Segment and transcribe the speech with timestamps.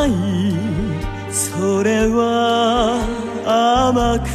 [0.00, 0.10] 愛
[1.30, 2.98] それは
[3.44, 4.26] 甘く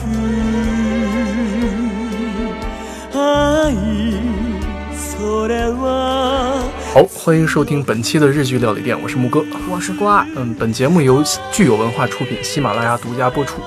[3.17, 3.73] 愛
[4.95, 6.61] それは
[6.93, 9.43] 好，欢迎收听本期的日剧料理店，我是木哥。
[9.67, 13.61] 我是郭二，嗯，本节目由聚友文化出品，喜马拉雅独家播出。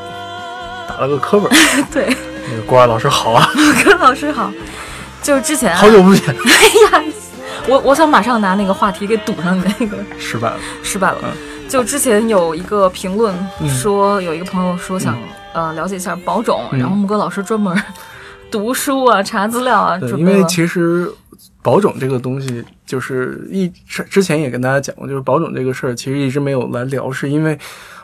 [0.89, 1.51] 打了个磕巴，
[1.91, 2.07] 对，
[2.49, 3.51] 那个郭二老师好啊，
[3.83, 4.53] 柯老师好。
[5.21, 7.05] 就是之前、啊，好久不见，哎 呀，
[7.67, 10.57] 我我想马上拿那个话题给堵上你的那个，失败了。
[10.85, 11.19] 失败了。
[11.25, 11.33] 嗯
[11.70, 15.16] 就之前有一个评论嗯说，有一个朋友说想、
[15.54, 17.78] 呃了解一下保种，嗯然后木哥老师专门
[18.50, 20.00] 读书啊、 查资料啊。
[20.18, 21.10] 因为其实
[21.62, 27.58] 保种这个东西，就是一之之前也跟大家讲过，就是保种这个事儿，其实一直没有来聊，是因为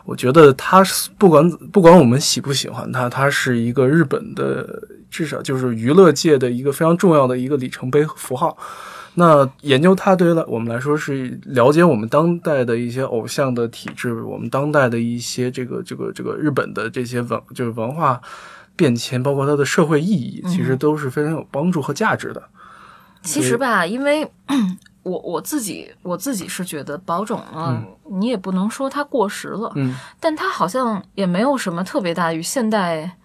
[0.05, 4.79] 我觉得它是不管不管我们喜不喜欢它，它是一个日本的
[5.09, 8.55] 至少就是娱乐界的一个非常重要的一个里程碑和符号。
[9.15, 18.21] 那研究它对于来我们来说是了解我们当代的一些偶像的体制，我们当代的一些这个这个这个日本的这些文就是文化
[18.75, 22.43] 变迁，包括它的社会意义，其实都是非常有帮助和价值的。
[23.21, 24.29] 其实吧，因为
[25.03, 33.17] 我我自己我自己是觉得保种啊，你也不能说它过时了，嗯，但它好像也没有什么特别大与现代，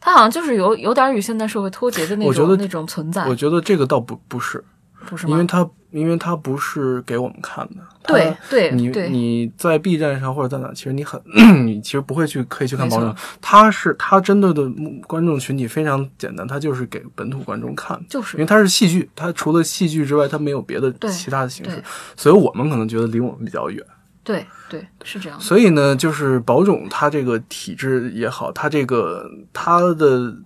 [0.00, 3.26] 它好像就是有有点与现代社会脱节的那种那种存在。
[3.28, 4.62] 我，觉得这个倒不不是，
[5.06, 5.32] 不是吗？
[5.32, 7.76] 因为它因为它不是给我们看的。
[8.06, 11.20] 对对你对你在 B 站上或者在哪，其实你很
[11.66, 18.00] 你其实不会去可以去看保证，它是它针对的目观众群体非常简单，它就是给本土观众看。
[18.08, 21.82] 就是因为它是戏剧，它除了戏剧之外，它没有别的其他的形式，
[22.16, 23.84] 所以我们可能觉得离我们比较远。
[24.22, 30.36] 对对是这样，所以呢，就是保种它这个体制也好，它这个它的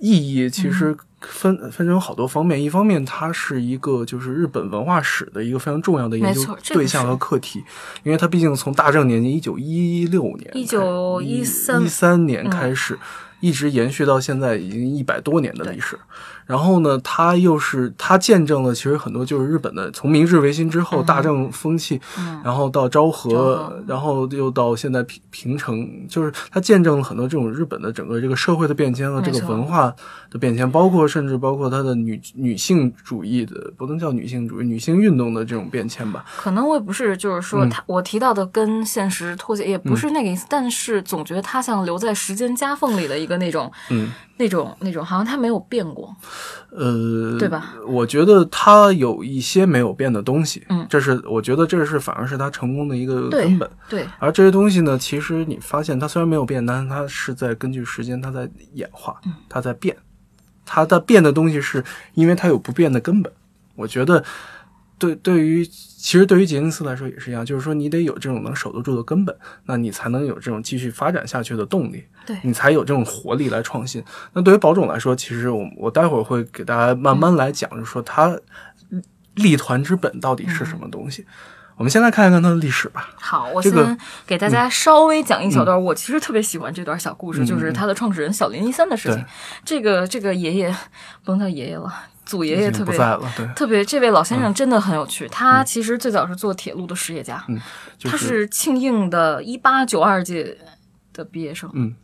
[0.00, 2.62] 意义其实分、分成好多方面。
[2.62, 7.62] 一方面，它是一个就是日本文化史的一个非常重要的研究对象和课题，
[8.02, 12.98] 因为它毕竟从大正年间一九一六年、一九一三一三年开始，
[13.40, 15.98] 一直延续到现在，已经一百多年的历史。
[16.46, 22.00] 然后呢，它又是它见证了其实很多就是日本的从明治维新之后、大正风气，
[22.42, 29.94] 然后到昭和，嗯昭和然后又到现在平平成，就是它见证了很多这种日本的整个这个社会的变迁和这个文化
[30.30, 36.24] 的变迁，包括甚至包括它的女女性主义的，不能叫女性主义，女性运动的这种变迁吧。
[36.36, 46.14] 可能我也不是就是说嗯他、我提到的跟现实脱节，也不是那个意思，但是总觉得它像留在时间夹缝里的一个那种嗯，那种那种，好像它没有变过，
[46.70, 47.74] 呃，对吧？
[47.88, 53.68] 我觉得它有一些没有变的东西，嗯这是我觉得这是反而是它成功的一个根本。
[53.88, 59.96] 对而这些东西呢，其实你发现它虽然没有变，但是它是在根据时间，它在演化，嗯它在变。
[60.72, 61.82] 它的变的东西是
[62.14, 63.32] 因为它有不变的根本。
[63.74, 64.22] 我觉得
[64.98, 72.04] 对对于其实对于杰尼斯来说也是一样，就是说你得有这种能守得住的根本，那你才能有这种继续发展下去的动力。
[72.24, 74.00] 对你才有这种活力来创新。
[74.32, 78.38] 那对于宝冢来说，其实我我待会儿会给大家慢慢来讲，就是说它
[79.34, 81.26] 立团之本到底是什么东西。
[81.80, 83.08] 我们先来看一看它的历史吧。
[83.18, 85.82] 好，我先给大家稍微讲一小段。
[85.82, 89.24] 我其实特别喜欢这段小故事，嗯就是它的创始人小林一三的事情对。
[89.64, 90.76] 这个这个爷爷
[91.24, 91.90] 不能叫爷爷了，
[92.26, 92.94] 祖爷爷特别
[93.56, 95.26] 特别，这位老先生真的很有趣。
[95.28, 97.58] 他其实最早是做铁路的实业家，嗯，
[97.96, 100.58] 就他是庆应的一八九二届
[101.14, 101.70] 的毕业生。
[101.72, 101.94] 嗯，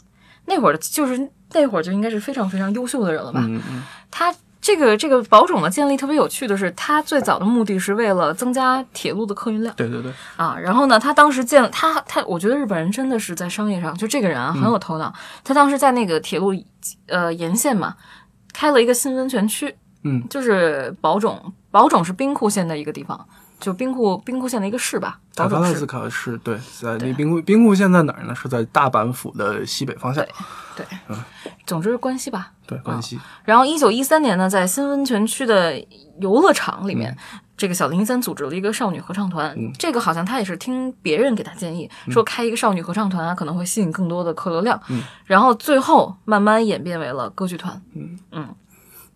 [0.46, 3.40] 那会儿的就是那会儿就应该是非常非常优秀的人了吧？
[3.44, 4.34] 嗯嗯他
[4.66, 9.72] 这个这个保种的建立特别有趣的是，它最早的目的是为了增加铁路的客运量。
[9.76, 15.14] 对对对，啊，然后呢，他当时建了他他，我觉得日本人真的是在商业上，就这个人啊很有头脑。
[15.44, 16.52] 他当时在那个铁路
[17.06, 17.94] 呃沿线嘛，
[18.52, 19.72] 开了一个新温泉区，
[20.02, 23.24] 嗯，就是保种，保种是兵库县的一个地方，
[23.58, 25.86] 就兵库兵库县的一个市吧，保种市斯。
[25.86, 28.34] 卡是对，在离兵库兵库县在哪儿呢？
[28.34, 30.24] 是在大阪府的西北方向，
[30.76, 30.84] 对，
[31.66, 32.52] 总之是关西吧。
[32.66, 33.18] 对，关西。
[33.44, 35.78] 然后一九一三年呢，在新温泉区的
[36.20, 37.16] 游乐场里面，
[37.56, 39.56] 这个小林一三组织了一个少女合唱团。
[39.78, 44.78] 这个好像他也是听别人给他建议，说开一个少女合唱团啊，可能会吸引更多的客流量。
[45.24, 47.80] 然后最后慢慢演变为了歌剧团。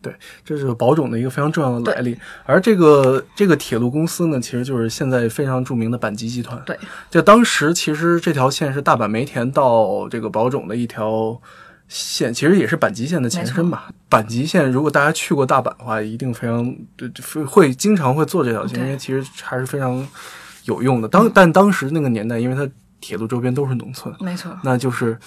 [0.02, 0.14] 对，
[0.44, 2.19] 这是宝冢的一个非常重要的来历。
[2.44, 6.61] 而这个这个铁路公司呢，其实就是现在非常著名的阪急集团。
[6.64, 6.79] 对，
[7.11, 11.38] 就当时其实这条线是大阪梅田到这个宝冢的一条
[11.88, 13.91] 线，其实也是阪急线的前身吧。
[14.08, 20.06] 阪急线如果大家去过大阪的话，一定非常对会会经常会坐这条线，因为其实还是非常
[20.64, 21.08] 有用的。
[21.08, 22.67] 当但当时那个年代，因为它
[23.00, 25.19] 铁路周边都是农村，没错，那就是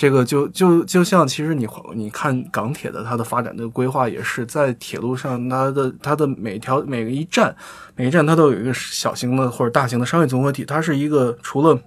[0.00, 7.54] 这个就就就像其实你你看港铁的它的发展的规划也是在铁路上，它的它的每条每个一站
[7.96, 11.78] 每一站它都有一个小型的或者大型的商业综合体，它是一个除了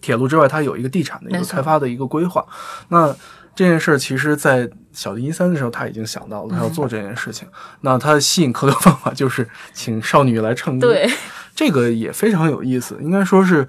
[0.00, 2.46] 铁路之外，它有一个地产的一个开发的一个规划。
[2.90, 3.12] 那
[3.56, 7.48] 这件事儿其实，在小林一三的时候，他已经想到了他要做这件事情。
[7.80, 11.10] 那他吸引客流方法就是请少女来唱歌，对，
[11.56, 12.96] 这个也非常有意思。
[13.02, 13.66] 应该说是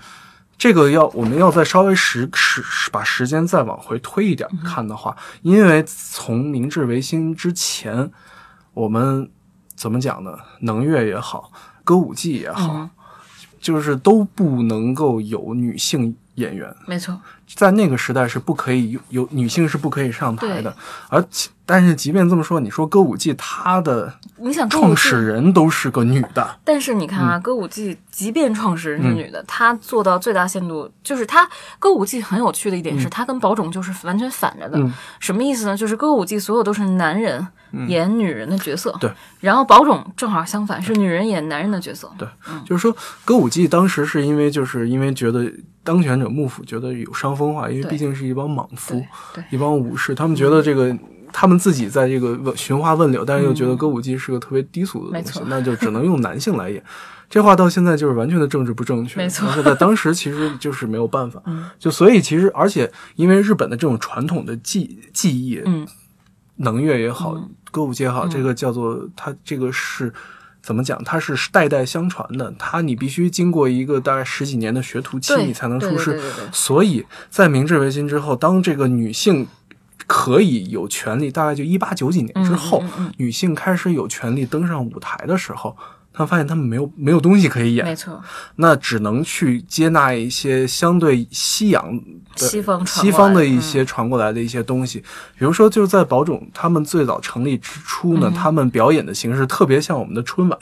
[0.64, 8.10] 这个要我们要再稍微时时把时间再往回推一点看的话，因为从明治维新之前，
[8.74, 9.30] 我们
[9.76, 10.32] 怎么讲呢？
[10.62, 11.52] 能乐也好，
[11.84, 12.90] 歌舞伎也好，嗯
[13.60, 16.74] 就是都不能够有女性演员。
[16.88, 20.74] 没错，在那个时代是不可以有有女性是不可以上台的，
[21.10, 27.42] 而且但是即便这么说，你说歌舞伎它的你想创始人都是个女的，但是你看啊，嗯。
[27.42, 31.50] 歌舞伎即便创始人是女的，她做到最大限度，就是她
[31.80, 34.78] 歌舞伎很有趣的一点是，她跟宝冢就是完全反着的。
[34.78, 34.94] 嗯。
[35.20, 35.78] 什么意思呢？
[35.78, 37.48] 就是歌舞伎所有都是男人
[37.88, 39.10] 演女人的角色，对，
[39.40, 42.12] 然后宝冢正好相反，是女人演男人的角色。
[42.18, 42.28] 对，
[42.66, 45.52] 就是说歌舞伎当时是因为就是因为觉得
[45.84, 49.04] 当权者幕府觉得有伤风化，因为毕竟是一帮莽夫，
[49.34, 49.44] 对。
[49.50, 50.96] 一帮武士，他们觉得这个。
[51.34, 56.82] 他们自己在这个问寻花问柳，但是又觉得歌舞伎是个特别低俗的东西那就只能用男性来演。
[57.30, 59.48] 这话到现在就是完全的政治不正确，没错。
[59.48, 61.66] 但是在当时其实就是没有办法，嗯。
[61.80, 65.88] 就所以其实而且因为日本的这种传统的技技艺，嗯，
[66.58, 67.36] 能乐也好，
[67.72, 70.14] 歌舞伎也好，这个叫做它这个是
[70.62, 71.04] 怎么讲？
[71.04, 76.22] 它是代代相传的，它你必须经过一个大概十几年的学徒期，你才能出师。
[76.52, 79.48] 所以在明治维新之后，当这个女性
[80.16, 82.84] 可以有权利，大概就一八九几年之后，
[83.18, 85.76] 女性开始有权利登上舞台的时候。
[86.16, 87.84] 他发现他们没有没有东西可以演。
[87.84, 88.22] 没，错，
[88.58, 92.00] 那只能去接纳一些相对西洋
[92.36, 95.00] 的西方西方的一些传过来的一些东西，
[95.36, 100.60] 比如说就是在宝冢他们最早成立之初嗯呢，他们表演的形式特别像我们的春晚，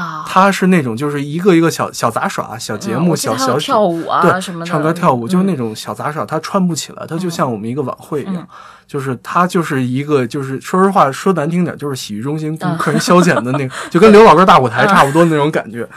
[0.00, 8.46] 啊，它是那种就是一个一个小小杂耍、小节目、小小跳舞啊对什么唱歌跳舞，就是嗯那种小杂耍，他穿不起来，他就像我们一个晚会一样，嗯。
[8.86, 12.58] 就是他就是一个就是说实话说难听点，就是洗浴中心嗯。
[12.58, 15.88] 供客人消遣的那个，就跟刘老根大舞台差不多那种感觉，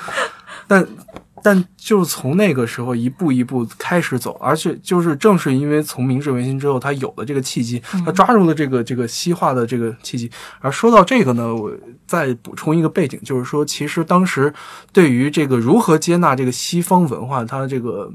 [0.67, 0.85] 但。
[1.43, 10.31] 但就是从那个时候一步一步开始走，而且就是正是因为从明治维新之后，他有了这个契机，他抓住了这个这个西化的这个契机。
[10.61, 11.71] 而说到这个呢，我
[12.07, 14.53] 再补充一个背景，就是说，其实当时
[14.91, 18.11] 对于这个如何接纳这个西方文化，它这个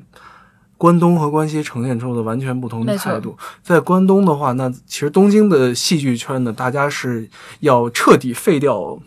[0.77, 3.37] 关东和关西呈现出的完全不同的态度。
[3.63, 7.29] 在关东的话，那其实东京的戏剧圈呢，大家是
[7.61, 8.99] 要彻底废掉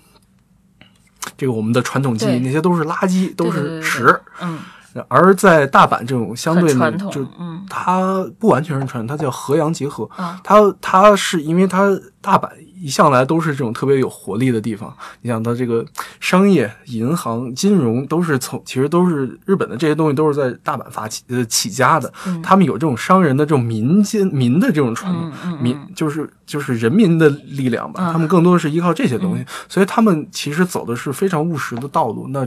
[1.42, 4.16] 这个我们的传统记忆，那些都是垃圾，都是屎。
[4.44, 4.60] 嗯，
[5.08, 10.10] 而在大阪这种相对呢很传，统就，嗯它不完全是传统，它叫和洋结合。
[10.16, 11.90] 啊，它它是因为它
[12.20, 14.94] 大阪一向来都是这种特别有活力的地方。
[15.22, 15.86] 你想它这个
[16.20, 22.12] 商业、银行、金融都是从其实都是日本的这些东西都是在大阪发起呃起家的。
[22.28, 28.12] 嗯他们有这种商人的这种民间民的这种传统，民就是就是人民的力量吧。
[28.12, 32.28] 嗯他们更多的是依靠这些东西，所以他们其实走的是非常务实的道路。
[32.30, 32.46] 那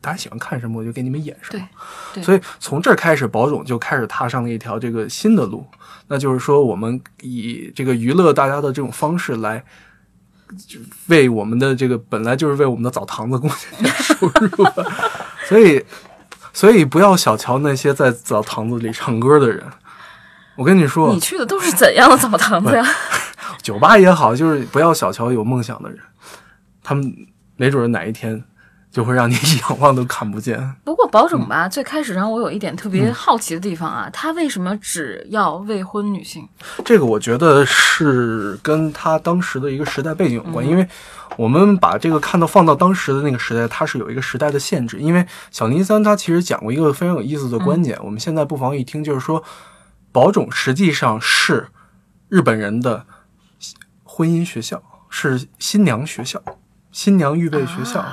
[0.00, 1.68] 大家喜欢看什么，我就给你们演什么。
[2.14, 5.66] 对所以从这儿开始，宝总就开始踏上了一条这个新的路，
[6.08, 9.62] 那就是说，我们以这个娱乐大家的这种方式来，
[11.08, 14.66] 为我们的这个本来就是为我们的澡堂子贡献点收入。
[15.46, 15.84] 所以，
[16.52, 19.62] 所以不要小瞧那些在澡堂子里唱歌的人。
[20.56, 22.84] 我跟你说你，去的都是怎样的澡堂子呀？
[23.62, 25.98] 酒吧也好，就是不要小瞧有梦想的人，
[26.82, 27.14] 他们
[27.56, 28.42] 没准儿哪一天
[28.90, 30.74] 就会让你仰望都看不见。
[30.84, 36.48] 不过宝嗯冢吧，最开始让我有一点特别好奇的地方啊，他为什么只要未婚女性？
[36.84, 40.86] 这个我觉得是跟他当时的一个时代背景有关，因为
[41.36, 44.98] 我们把这个看到放到当时的那个时代，它是有一个时代的限制。
[44.98, 49.42] 因为小林三他其实讲过一个非常有意思的观点，我们现在不妨一听，就是说
[50.10, 51.68] 宝种实际上是
[52.28, 53.06] 日本人的
[54.02, 56.42] 婚姻学校，是新娘学校、
[56.90, 58.04] 新娘预备学校，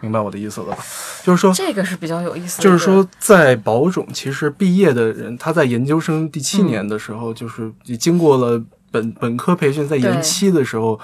[0.00, 0.78] 明白我的意思了吧？
[1.22, 2.64] 就是说，这个是比较有意思的。
[2.64, 10.98] 就是说，在保种其实毕业的人，他在研究生第七年的时候，就是经过了本本科培训，在研对七的时候，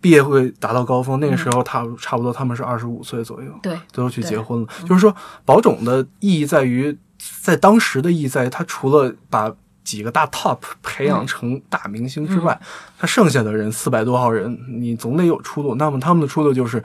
[0.00, 1.20] 毕业会达到高峰。
[1.20, 4.68] 那个时候，他差不多他们是二十五岁左右，对，都要去结婚了。
[4.86, 5.14] 就是说，
[5.44, 6.96] 保种的意义在于，
[7.42, 9.52] 在当时的意义在于，他除了把
[9.84, 12.58] 几个大 top 培养成大明星之外，
[12.98, 15.74] 他剩下的人四百多号人，你总得有出路。
[15.76, 16.82] 那么他们的出路就是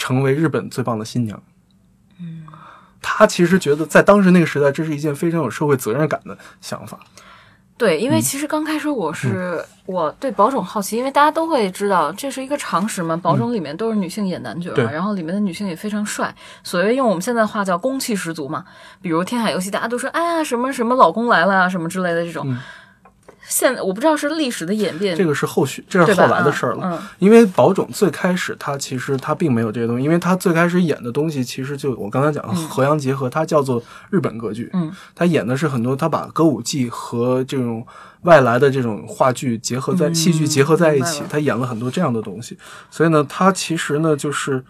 [0.00, 1.40] 成为日本最棒的新娘。
[2.18, 2.44] 嗯
[3.02, 6.98] 他其实觉得在当时那个时代，这是一件非常有社会责任感的想法。
[7.78, 18.62] 对，因为其实刚开始我嗯是、我对宝种好奇，因为大家都会知道这是一个常识嘛，宝种里面都是女性演男角然后里面的女性也非常帅，所谓用我们现在的话叫攻气十足嘛。
[19.00, 22.54] 比如天海游戏，大家都说哎呀什么什么老公来了啊什么之类的这种。
[23.50, 26.80] 现在我不知道是历史的演变，嗯这个是后续，这是后来的事儿了。
[26.84, 34.70] 嗯嗯因为宝冢最开始他其实他并没有这些东西，因为他最开始演的东西其实就我刚才讲的河洋结合，它叫做日本歌剧。
[34.72, 37.84] 嗯，他演的是很多，他把歌舞伎和这种
[38.22, 42.56] 外来的这种话剧结合在、嗯戏剧结合在一起他演了很多这样的东西。
[42.90, 44.62] 所以呢，他其实呢就是，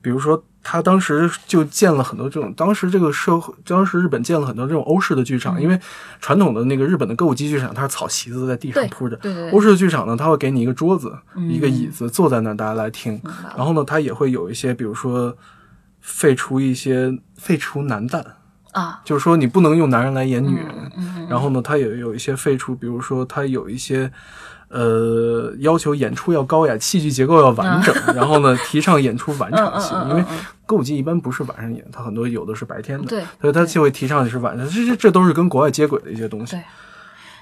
[0.00, 0.42] 比如说。
[0.60, 5.80] 他当时就建了很多这种，当时这个社会，当时日本建了很多这种欧式的剧嗯场，因为
[6.20, 13.18] 传统的那个日本的歌舞伎剧场，它是草席子在地上铺着，对对对欧式的剧场呢，它会给你一个桌子、嗯一个椅子，坐在那儿，大家来听。
[13.56, 15.34] 然后呢，它也会有一些，比如说
[16.02, 18.22] 废除一些废除男旦，
[18.72, 20.92] 啊，就是说你不能用男人来演女人。
[20.98, 24.12] 嗯然后呢，它也有一些废除，比如说它有一些。
[24.68, 30.24] 呃，要求演出要高雅，戏剧结构要完整，然后呢，提倡演出晚场戏，嗯嗯嗯嗯因为
[30.66, 33.22] 歌舞伎一般不是晚上演，它很多有的是白天的，对。
[33.40, 36.56] 所以它就会提倡的是晚上，这这这都是跟国外接轨的一些东西。
[36.56, 36.62] 对。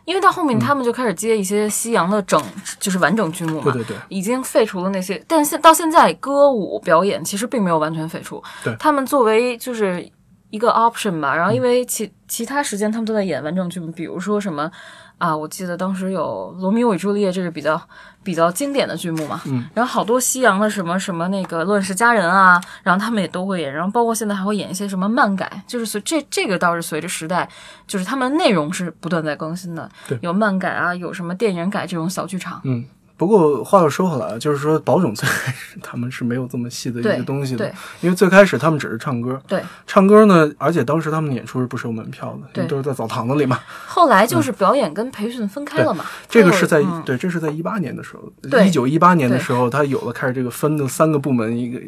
[0.05, 2.41] 因为到后嗯面他们就开始接一些西洋的整，
[2.79, 3.97] 就是完整剧目嘛，对对对。
[4.09, 8.73] 已经废除了那些，但现到现在歌舞表演其实并没有完全废除，对。
[8.79, 10.09] 他们作为就是
[10.51, 14.71] 一个 option 吧，然后因为其、其他时间他们都在演完整剧目，比如说什么
[15.19, 17.81] 啊，我记得当时有《罗密欧与朱丽叶》，这是比较
[18.23, 27.49] 比较经典的剧目嘛，嗯，然后好多西洋的什么什么那个《乱世佳人》啊，然后他们也都会演，然后包括现在还会演一些什么漫改，就是随这这个倒是随着时代，
[27.87, 30.19] 就是他们内容是不断在更新的，对。
[30.21, 32.85] 有漫改啊，有什么电影改这种小剧场，嗯，
[33.17, 43.59] 不过话又说回来，就是说宝冢最开始他们是没有这么细的一个东西的对，因为最开始他们只是唱歌，对，唱歌呢，而且当时他们演出是不收门票的，因对为都是在澡堂子里嘛。
[43.87, 51.79] 后来就是表演跟培训分开了嘛，这个是在、嗯对，这是在一八年的时候，对一九一八年的时候，他有了开始这个分的三个部门，一个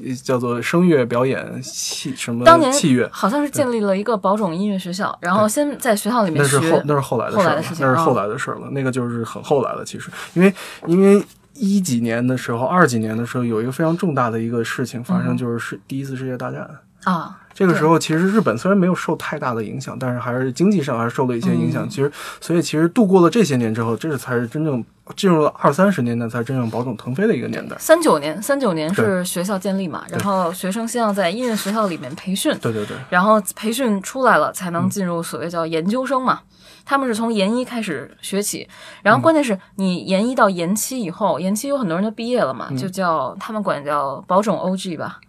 [0.00, 9.84] 一叫做声乐表演器什么当年器乐，好像是建立了一个宝冢音乐学校，然后先在学校里面那是后，那是后来的事那是后啊来的事儿了，那个就是很后来了。
[9.84, 10.54] 其实，因为
[10.86, 11.22] 因为
[11.54, 16.68] 一几年的时候，二几年的时候，有一个非常重大的一个事情发生，嗯就是世第一次世界大战。
[17.04, 21.88] 啊，这个时候，其实日本虽然没有受太大的影响，但是还是经济上还是受了一些影嗯响。
[21.88, 24.84] 其实，所以其实度过了这些年之后，这才是真正
[25.16, 27.76] 进入了二三十年代，才真正宝冢腾飞的一个年代。
[27.76, 36.38] 三九年，三九年是学校建立嘛，然后学生先要在音乐学校里面培训，对对对，然后培训出来了才嗯能进入所谓叫研究生嘛。
[36.84, 38.68] 他们是从研一开始学起，
[39.02, 45.20] 然后关键是你研一到研七以后，研七有很多人都毕业了嗯嘛，就叫他们管叫保种 OG 吧，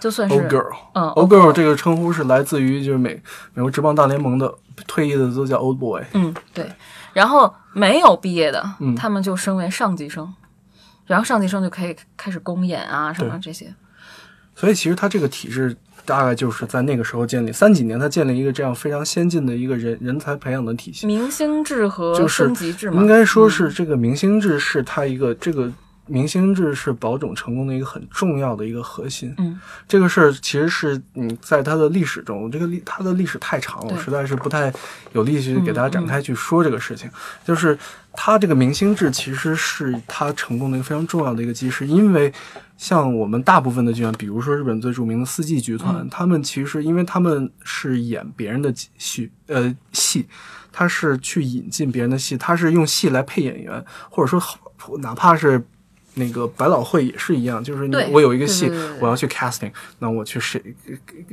[0.00, 3.22] 就算是 O girl，嗯 O girl 这个称呼是来自于就是美
[3.54, 4.52] 美国职棒大联盟的
[4.86, 6.02] 退役的都叫 Old boy。
[6.12, 6.70] 嗯，对。
[7.12, 10.34] 然后没有毕业的，嗯他们就升为上级生，
[11.06, 13.74] 然后上级生就可以开始公演啊什么这些。
[14.54, 21.06] 所以其实他这个体制大概就是在那个时候建立，三几年他建立一个这样非常先进的一个人人才培养的体系。
[21.06, 25.70] 明星制和就是升级制嘛，应该说是这个明星制是他一个这个
[26.06, 29.34] 明星制是宝冢成功的一个很重要的一个核心。
[29.38, 34.72] 嗯，这个事儿其实是你在它的历史中，这个历它的历史太长了，我实在是不太
[35.12, 37.10] 有力气给大家展嗯开去说这个事情。
[37.44, 37.76] 就是
[38.12, 42.32] 它这个明星制其实是它成功的一个非常重要的一个基石，因为
[42.76, 50.26] 像我们大部分的剧团，比如说日本最著名的四季剧团，嗯他们其实因为他们是演别人的戏，呃戏，
[50.70, 54.40] 他是去引进别人的戏，他是用戏来配演员，或者说
[54.98, 55.60] 哪怕是。
[56.18, 58.70] 那个百老汇也是一样，就是你我有一个戏
[59.00, 60.60] 我要去 casting，那我去谁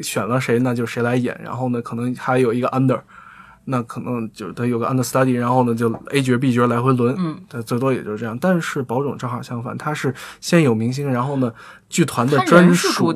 [0.02, 1.40] 选了谁，那就谁来演。
[1.42, 3.00] 然后呢，可能还有一个 under，
[3.63, 8.38] 那可能就是他有个 understudy，然后呢就 A 角 B 角来回轮，嗯，他最多也就是这样。
[8.38, 11.54] 但是宝冢正好相反，他是先有明星，然后呢
[11.88, 13.13] 剧团的专属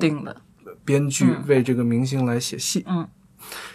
[0.85, 3.05] 编剧嗯为这个明星来写戏，嗯，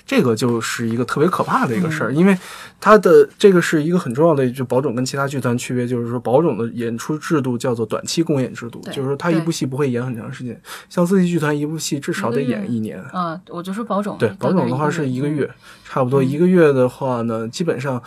[0.04, 2.36] 这个就是一个特别可怕的一个事儿，因为
[2.80, 13.00] 它的这个是一个很重要的，就宝冢跟其他剧团区别，就是说宝冢的演出制度叫做短期公演制度，就是说他一部戏不会演很长时间，像四季剧团一部戏至少得演一年。
[13.12, 15.34] 啊，我就说宝冢，对，大概宝冢的话是一个嗯。
[15.36, 15.50] 月，
[15.84, 18.02] 差不多一个月的话呢，基本上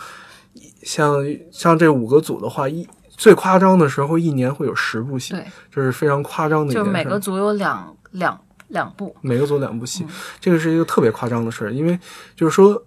[0.82, 6.92] 像像这五个组的话，一最夸张的时候一年会有十部戏，对，这是非常夸张的一就件事儿。
[6.92, 10.08] 每个组有两两两部，每个组两部戏，嗯
[10.40, 11.98] 这个是一个特别夸张的事儿，因为
[12.34, 12.84] 就是说，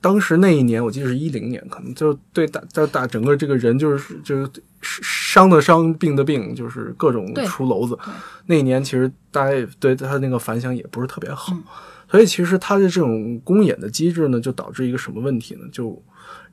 [0.00, 4.50] 当时那一年我记得是一零年，可能就对大在打整个这个人就是就是
[4.80, 7.98] 伤的伤，病的病，就是各种出篓子。
[8.46, 11.62] 那一年其实大家也对他那个反响也不是特别好，嗯
[12.06, 15.62] 所以其实他的这种公演的机制呢，就导致一个什么问题呢？
[15.72, 16.00] 就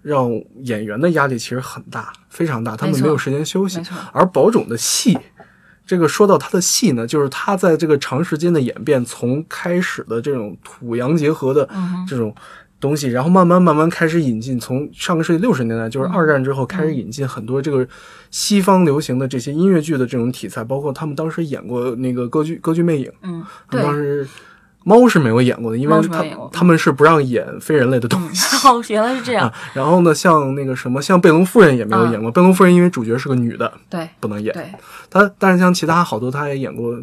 [0.02, 0.32] 让
[0.64, 3.80] 演员的压力其实很大，非常大，他们没有时间休息。
[4.12, 5.16] 而保种的戏，
[5.86, 12.34] 这个说到他的戏呢，就是他在这个长时间的演变，从开始的这种土洋结合的嗯这种
[12.80, 17.88] 东西，然后慢慢慢慢开始引进，从上个世纪六十年代，就是二战之后开始引进很多这个
[18.30, 24.28] 西方流行的这些音乐剧的这种题材，包括他们当时演过那个歌剧《歌剧魅影》，嗯，他们当，时。
[24.84, 28.56] 猫是没有演过的，因为他他们是不让演非人类的东西。
[28.68, 32.32] 哦，原来是这样啊，，然后呢，像那个什么，像贝隆夫人也没有演过。
[32.32, 34.54] 贝隆夫人因为主角是个女的，对不能演。
[34.54, 34.72] 对，
[35.10, 36.98] 她但是像其他好多，她也演过。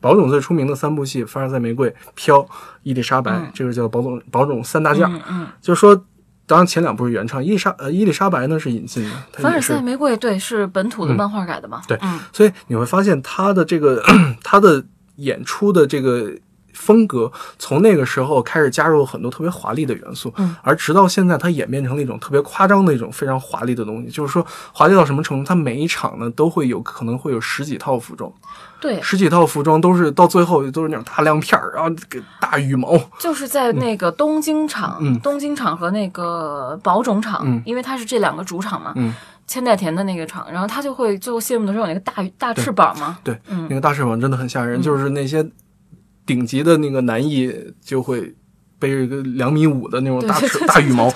[0.00, 2.38] 宝冢最出名的三部戏《凡尔赛玫瑰》《飘》
[2.84, 5.04] 《伊丽莎白》嗯这个叫宝冢宝冢三大件。
[5.06, 6.04] 嗯嗯，就是说，
[6.46, 11.82] 当然前两部是原唱，伊丽莎呃伊丽莎白呢是引进的，凡尔赛玫瑰对是本土的漫画改的嘛？
[11.88, 14.00] 对嗯，所以你会发现他的这个
[14.42, 14.84] 他的
[15.16, 16.32] 演出的这个
[16.78, 24.08] 风格，从那个时候开始加入了很多特别华丽的元素，嗯，而直到现在，它演变成了一种特别夸张的一种非常华丽的东西。
[24.08, 25.44] 就是说，华丽到什么程度？
[25.46, 28.32] 它每一场呢都会有可能会有十几套服装，
[28.80, 35.18] 对，十几套服装都是到最后都是那种大亮片儿，然后这个大羽毛，就是在那个东京场、嗯。
[35.20, 37.60] 东京场和那个宝冢场，嗯。
[37.66, 38.92] 因为它是这两个主场嘛。
[38.94, 39.12] 嗯，
[39.46, 43.66] 千代田的那个场，然后他就会最后谢幕的时候有那个大大翅膀嘛，对，嗯。
[43.68, 45.44] 那个大翅膀真的很吓人，就是那些
[46.28, 48.36] 顶级的那个男艺就会
[48.78, 50.68] 背着一个两米五的那种大翅对对对。
[50.68, 51.10] 大羽毛，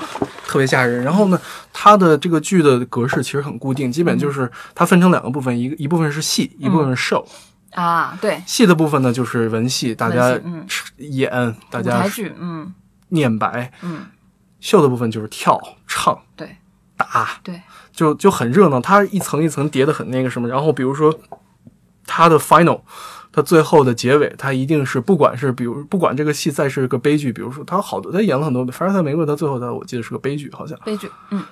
[0.46, 1.04] 特别吓人。
[1.04, 1.38] 然后呢，
[1.72, 7.24] 它的这个剧的格式其实很固定，基本就是它分成两个部分，一个一部分是戏，一部分是 show。
[7.72, 10.40] 啊，对，戏的部分呢就是文戏，大家
[10.96, 11.30] 演，
[11.70, 12.74] 大舞家台剧，嗯。
[13.10, 14.06] 念白；嗯，
[14.58, 16.56] 秀的部分就是跳、唱、对。
[16.96, 17.60] 打，对，
[17.92, 20.48] 就就很热闹，它一层一层叠的很那个什么。
[20.48, 21.14] 然后比如说
[22.06, 22.80] 它的 final，
[23.32, 31.42] 它最后的结尾，它一定是不管是比如不管这个戏再是个悲剧，比如说他好多他演了很多《凡尔赛玫瑰》，他最后它我记得是个悲剧好像，悲剧，嗯，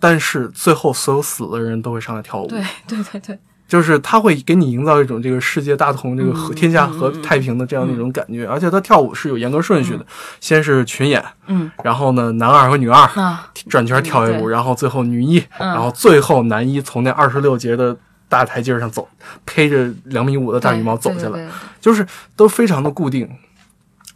[0.00, 10.06] 但是最后所有死的人都会上来跳舞，对对对对，就是他会给你营造一种这个世界大同、这个和嗯天下和太平的这样的一种感觉，而且他跳舞是有严格顺序的，
[10.40, 11.70] 先是群演，嗯。
[11.82, 17.96] 然后呢男二和女二啊，转圈跳一舞，然后最后女一，嗯然后最后男一从那二十六节的
[18.28, 19.08] 大台阶上走，
[19.44, 21.48] 披着两米五的大羽毛走下来，
[21.80, 22.06] 就是
[22.36, 23.28] 都非常的固定。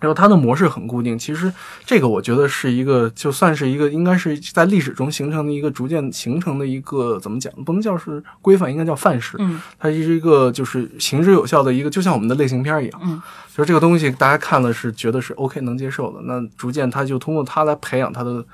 [0.01, 1.53] 然后它的模式很固定，其实
[1.85, 9.37] 这个我觉得是一个，就算是一个，应该是在历史中形成的一个逐渐形成的一个怎么讲，不能叫是规范，应该叫范式。
[9.40, 13.01] 嗯它是一个就是行之有效的一个，就像我们的类型片一样。
[13.03, 13.21] 嗯，
[13.53, 18.47] 就是这个东西大家看了是觉得是 OK 能接受的，那逐渐它就通过它来培养它的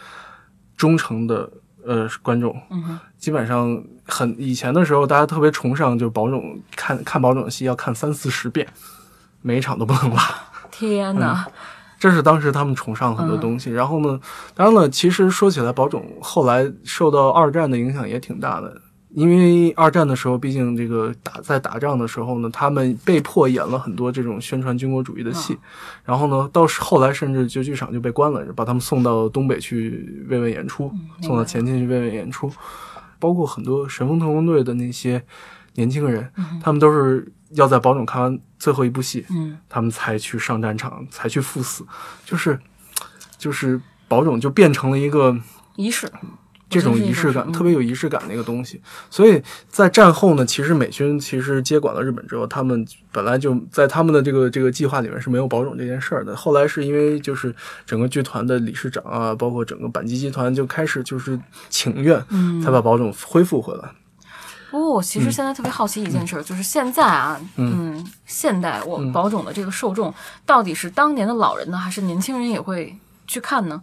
[0.78, 1.52] 忠诚的
[1.86, 2.54] 呃观众。
[2.70, 8.66] 嗯，基本上很以前的时候，大家特别崇尚就保种看看保种戏要看三四十遍，
[9.42, 10.18] 每一场都不能落。
[10.70, 11.46] 天哪，
[11.98, 13.70] 这是当时他们崇尚很多东西。
[13.70, 14.20] 然后呢，
[14.54, 18.80] 当然了，其实说起来，宝冢后来受到二战的影响也挺大的。
[19.14, 25.56] 因为二战的时候，毕竟这个打在打仗的时候呢，他们被迫演了很多这种宣传军国主义的戏，
[26.04, 32.52] 然后呢，到后来甚至就剧场就被关了，把他们送到东北去慰问演出，送到前线去慰问演出，
[33.20, 35.22] 包括很多神风特工队的那些
[35.74, 36.28] 年轻人，
[36.60, 39.56] 他们都是要在宝冢看完最后一部戏，嗯。
[39.68, 41.86] 他们才去上战场，才去赴死，
[42.24, 42.58] 就是
[43.38, 45.36] 就是宝冢就变成了一个
[45.76, 46.10] 仪式，
[46.68, 48.80] 这种仪式感，嗯特别有仪式感的一个东西。
[49.10, 56.34] 所以在战后呢，其实美军其实接管了日本之后，他们本来就在他们的这个这个计划里面是没有保种这件事儿的。
[56.34, 57.54] 后来是因为就是
[57.86, 63.90] 整个剧团的理事长啊，包括整个板机集团就开始就是请愿，嗯才把保种恢复回来。
[64.70, 70.12] 不过我其实现在特别好奇一件事儿，就是现在啊，嗯，现代我保种的这个受众
[70.44, 72.98] 到底是当年的老人呢，还是年轻人也会
[73.28, 73.80] 去看呢？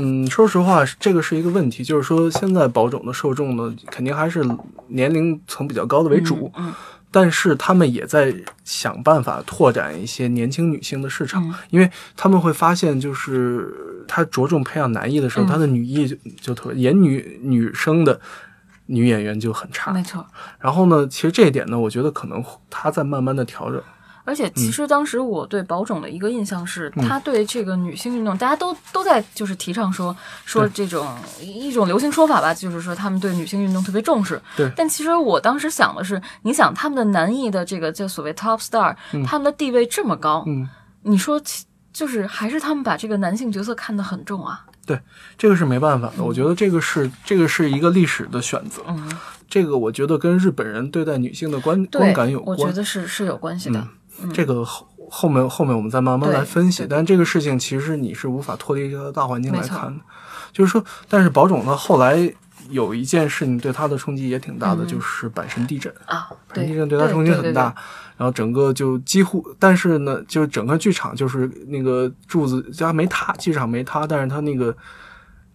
[0.00, 4.46] 嗯，说实话，这个是一个问题，就是说现在保种的受众呢，肯定还是
[4.86, 6.72] 年龄层比较高的为主，嗯
[7.10, 8.34] 但是他们也在
[8.64, 18.20] 想办法拓展一些年轻女性的市场，嗯因为他们会发现，就是他着重培养男艺的时候，嗯他的女艺就就特别演女女生的
[18.86, 19.90] 女演员就很差。
[19.92, 20.24] 没错。
[20.60, 23.82] 然后呢，其实这一点呢，我觉得可能他在慢慢的调整。
[24.28, 30.14] 而且其实当时我对保种的一个印象是，他对这个女性运动，大家都都在就是提倡说
[30.44, 34.38] 说这种一种流行说法吧，就是说他们对女性运动特别重视。
[34.54, 38.94] 对但其实我当时想的是，你想他们的男艺的这个就所谓 top star，、
[39.26, 40.68] 他们的地位这么高，嗯，
[41.04, 44.66] 你说其就是还是他们把这个男性角色看得很重啊。
[44.84, 45.00] 对，
[45.36, 46.22] 这个是没办法的。
[46.22, 48.82] 我觉得这个是这个是一个历史的选择。
[48.86, 49.10] 嗯，
[49.48, 52.58] 这个我觉得跟日本人对待女性的观观感有，关。
[52.58, 53.86] 我觉得是是有关系的。
[54.32, 56.86] 这个后后面后面我们再慢慢来分析。
[56.88, 60.00] 但这个事情其实你是无法脱离这个大环境来看的，
[60.52, 62.32] 就是说，但是宝冢呢后来
[62.70, 64.86] 有一件事情对他的冲击也挺大的，嗯。
[64.86, 65.92] 就是阪神地震。
[66.06, 67.74] 啊，阪，神地震对他冲击很大，
[68.16, 74.76] 然后整个就几乎，但是呢，就整个剧场就是那个柱子家没塌，剧场没塌，但是它那个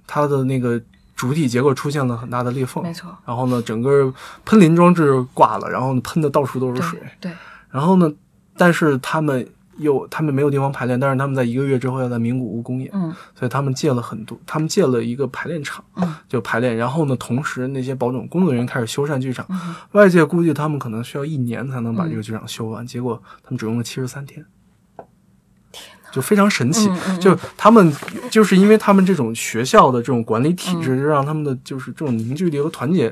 [0.08, 0.82] 它的那个
[1.16, 4.12] 主体结构出现了很大的裂缝没错，然后呢，整个
[4.46, 7.38] 喷淋装置挂了，然后喷的到处都是水，对，对。
[7.70, 8.12] 然后呢，
[8.56, 13.14] 但是他们又他们没有地方排练，但是他们在一个月之后要在名古屋公演，嗯。
[13.34, 16.16] 所以他们借了很多，他们借了一个排练场，嗯。
[16.28, 16.78] 就排练。
[16.78, 24.46] 然后呢，同时那些保种工作人员开始修缮剧场，嗯外界估计他们可能需要一年才能把这个剧场修完，结果他们只用了七十三天。
[26.12, 27.20] 就非常神奇，嗯嗯嗯。
[27.20, 27.92] 就他们
[28.30, 30.82] 就是因为他们这种学校的这种管理体嗯。
[30.84, 33.12] 制，就让他们的就是这种凝聚力和团结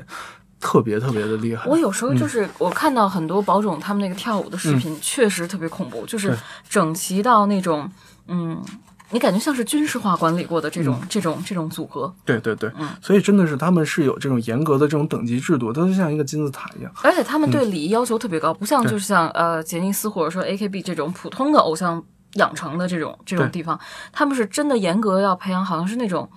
[0.62, 1.68] 特别特别的厉害。
[1.68, 6.38] 我有时候就是我看到很多宝冢他们那个跳舞的视频，确实特别恐怖，就是
[6.70, 7.90] 整齐到那种，
[8.28, 8.62] 嗯，
[9.10, 12.88] 你感觉像是军事化管理过的这种、这种这种组合，对对对，嗯。
[13.02, 16.92] 所以真的是他们是有这种严格的这种等级制度，它就像一个金字塔一样。
[17.02, 22.02] 而且他们对礼仪要求特别高，不像就是像呃杰尼斯或者说 AKB 这种普通的偶像
[22.34, 23.78] 养成的这种这种地方，
[24.12, 26.30] 他们是真的严格要培养，好像是那种。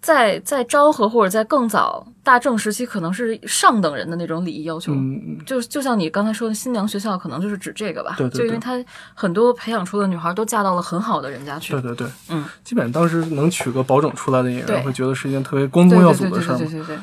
[0.00, 8.14] 在在昭和或者在更早大正时期，可能是上等人的那种礼仪要求，嗯，就就像你刚才说的新娘学校，可能就是指这个吧。
[8.16, 8.82] 对对对就因为他
[9.12, 11.72] 很多培养出的女孩都嫁到了很好的人家去。
[11.72, 16.58] 对对对，嗯，基本上当时能娶个保种出来的演员，会觉得是一件特别光宗耀祖的事儿嘛。
[16.58, 16.98] 对对对对，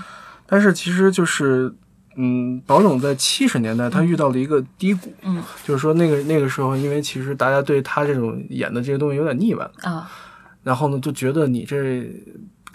[0.48, 1.74] 但是其实就是，
[2.16, 10.10] 嗯，保种在七十年代他遇到了一个低谷，嗯就是说那个那个时候，因为其实大家对他这种演的这些东西有点腻歪了，啊，
[10.64, 12.10] 然后呢就觉得你这。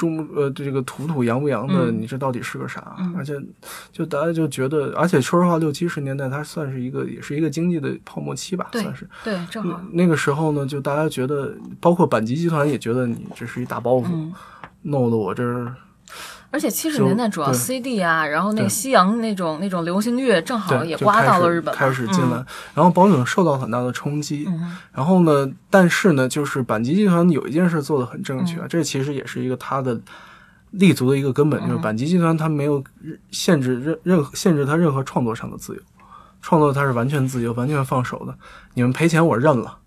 [0.00, 2.96] 中呃，这个土土洋不洋的，嗯你这到底是个啥？
[2.98, 3.34] 嗯而且，
[3.92, 9.06] 就大家就觉得，而且说实话，六七十年代它算是一个，也是一个经济的泡沫期吧，算是。
[9.22, 9.78] 对，正好。
[9.92, 14.32] 那个时候呢，就大家觉得，包括板级集团也觉得你这是一大包袱，嗯，
[14.80, 15.76] 弄得我这儿
[16.50, 24.46] 而且七十年代主要 CD 啊，然后那个西洋那种那种流行乐，正好也刮到了日本，开始进来，然后保准受到很大的冲击。
[24.48, 24.76] 嗯。
[24.92, 28.46] 然后呢，但是呢，就是阪急集团有一件事做的很正嗯。
[28.46, 30.00] 确，这其实也是一个他的
[30.72, 31.82] 立足的一个根本，就是嗯。
[31.82, 32.82] 阪急集团它没有
[33.30, 35.80] 限制任任何限制它任何创作上的自由，
[36.42, 38.34] 创作它是完全自由、完全放手的。
[38.74, 39.78] 你们赔钱我认了，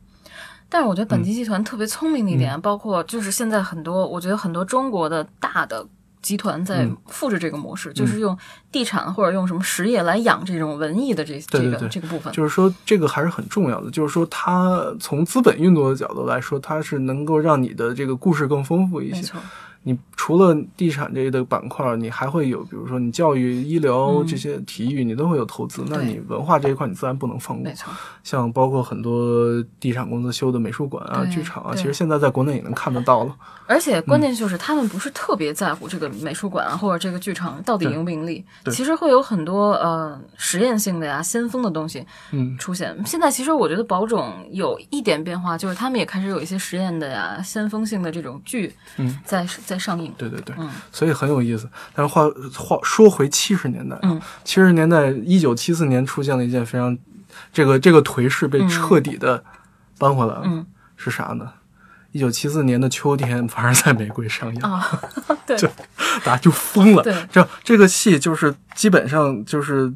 [0.70, 1.10] 但是我觉得嗯。
[1.10, 5.86] 本集集团特别聪明的一点，包括就是现在很多，我觉得很多中国的大的
[6.24, 8.36] 集团在嗯复制这个模式，就是用
[8.72, 12.34] 地产或者用什么实业来养这种文艺的这这个这个部分。
[12.34, 13.92] 就是说这个还是很重要的。
[13.92, 19.16] 就是说，它从资本运作的角度来说，它是能够让你的这个故事更丰富一些。
[19.18, 19.40] 没错，
[19.84, 25.84] 你除了地产这一的板块，你还会有，比如说你教育、医疗嗯这些体育，你都会有投资。
[25.90, 27.74] 那你文化这一块，你自然不能放过没。
[27.74, 27.92] 错，
[28.24, 33.36] 像包括很多地产公司修的美术馆啊、剧场啊，其实现在在国内也能看得到了。
[33.66, 42.96] 而且关键就是他们不是特别在乎这个美术馆啊或者这个剧场到底盈不盈利，其实会有很多呃实验性的呀、先锋的东西嗯，出现。
[43.06, 50.14] 现在其实我觉得宝冢有一点变化，就是他们也开始有一些实验的呀、先锋性的这种剧嗯在在上映。
[50.18, 51.70] 对对对，嗯所以很有意思。
[51.94, 52.24] 但是话
[52.58, 56.98] 话说回七十年代，嗯，七十年代一九七四年出现了一件非常
[57.52, 59.44] 这个这个颓势被彻底的
[59.98, 61.52] 扳回来了，嗯是啥呢？
[62.12, 64.88] 一九七四年的秋天，反而在玫瑰上映，啊，
[65.48, 65.68] 对就
[66.24, 67.04] 大家就疯了。
[67.32, 69.92] 这这个戏就是基本上就是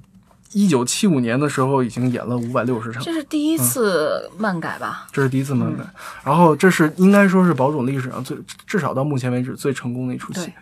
[0.54, 5.08] 一九七五年的时候已经演了五百六十场，这是第一次漫改吧？
[5.12, 5.90] 这是第一次漫改，嗯
[6.24, 10.46] 然后这是应该说是宝冢历史上最至少到目前为止最成功的一出戏。
[10.46, 10.54] 对。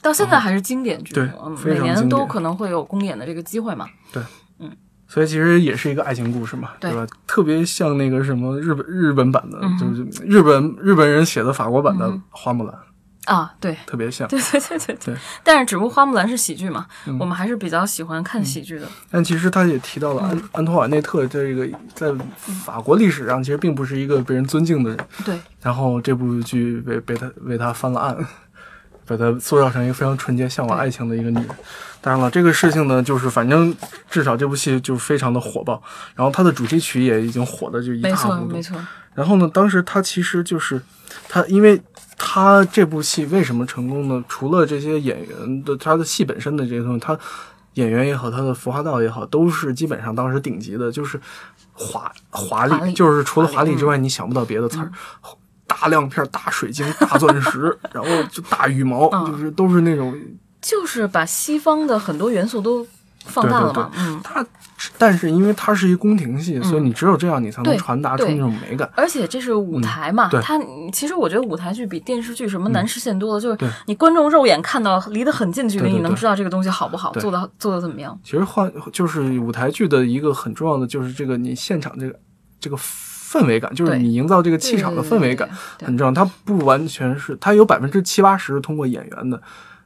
[0.00, 1.20] 到现在还是经典剧，
[1.64, 3.86] 每年都可能会有公演的这个机会嘛。
[4.12, 4.22] 对，
[4.60, 4.70] 嗯。
[5.08, 6.94] 所以其实也是一个爱情故事嘛，对。
[6.94, 7.04] 吧？
[7.26, 12.74] 特别像那个什么日本日本版的，嗯就是日本日本人写的法国版的嗯花木兰，
[13.28, 14.26] 啊，对，特别像。
[14.26, 15.14] 对对对对对。
[15.44, 17.16] 但是只不过花木兰是喜剧嘛，嗯。
[17.18, 18.86] 我们还是比较喜欢看喜剧的。
[19.10, 22.10] 但其实他也提到了安、安托瓦内特这个在
[22.64, 28.16] 法国历史上其实并不是一个被人尊敬的人，对，然后这部剧被被他为他翻了案，
[29.06, 31.48] 把他塑造成一个非常纯洁、向往爱情的一个女人。
[32.00, 33.74] 当然了，这个事情呢，就是反正
[34.08, 35.82] 至少这部戏就非常的火爆，
[36.14, 38.62] 然后它的主题曲也已经火的就一塌糊涂错没。
[38.62, 40.80] 错，然后呢，当时他其实就是
[41.28, 41.82] 他，因为
[42.18, 44.22] 他这部戏为什么成功呢？
[44.28, 47.16] 除了这些演员的他的戏本身的这些东西，他
[47.74, 51.18] 演员也好，他的服化道也好，都是基本上当时顶级的，就是
[51.72, 54.90] 华华丽，就是除了华丽之嗯外，你想不到别的词儿。
[55.66, 60.18] 大亮片、大水晶、大钻石， 然后就大羽毛，嗯就是都是那种
[60.60, 62.84] 就是把西方的很多元素都
[63.26, 63.90] 放大了嘛。
[63.94, 64.44] 嗯，他
[64.98, 68.90] 但是因为它是一宫廷戏，所以你只有这样，你才能传达出那种美感。
[68.94, 70.60] 而且这是舞台嘛，嗯它
[70.92, 78.18] 其实我觉得舞台剧比电视剧什么难实现多了，就是你观众肉眼看到离得很近距离，你能知道这个东西好不好，做的做的怎么样。
[78.24, 82.18] 其实换就是舞台剧的一个很重要的，就是这个你现场这个
[82.58, 85.48] 这个氛围感，就是你营造这个气场的氛围感
[85.82, 86.12] 很重要。
[86.12, 89.40] 它不完全是，它有百分之七八十是通过演员的，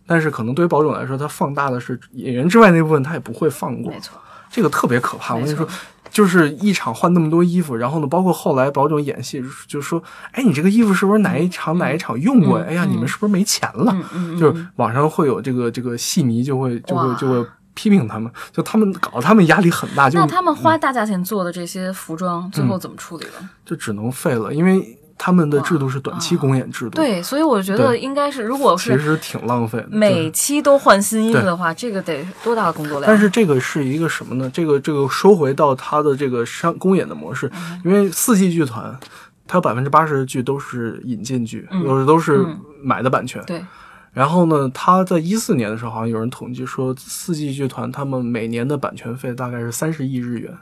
[0.06, 3.90] 但是可能对于保种来说，它放大的是演员之外那部分，他也不会放过。
[3.90, 3.98] 没。
[3.98, 4.16] 错，
[4.52, 5.34] 这个特别可怕。
[5.34, 5.66] 我跟你说，
[6.10, 10.00] 就是一场换那么多衣服，然后呢，包括后来保总演戏，就说，
[10.32, 13.96] 哎，你这个衣服是不是哪一场哪一场用过哎呀，你们是不是没钱了？
[14.38, 23.48] 就是网上会有这个这个戏迷就会就会就会批评他们，就他们搞得他们压力很大，就那他们花大价钱做的这些服装，最嗯后怎么处理了？
[23.64, 29.86] 就只能废了，因为他们的制度是短期公演制度，，对，所以我觉得应该是，如果其实挺浪费的。
[29.92, 33.04] 每期都换新衣服的话，这个得多大的工作量？
[33.06, 34.50] 但是这个是一个什么呢？
[34.52, 38.98] 这个这个收回到它的这个商公演的模式，嗯因为四季剧团，
[39.46, 43.40] 它有百分之八十的剧都是引进剧，嗯有的都是嗯买的版权。
[43.46, 43.64] 对，
[44.12, 50.52] 然后呢，他在一四年的时候，好像有人统计说，四季剧团他们每年的版权费大概是三十亿日元，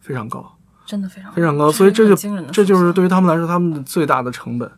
[0.00, 0.55] 非常高。
[0.86, 2.14] 真的非常非常高，所以这就
[2.52, 4.70] 这就是对于他们来说他们的最大的成本。